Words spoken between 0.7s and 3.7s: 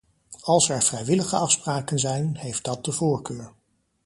vrijwillige afspraken zijn, heeft dat de voorkeur.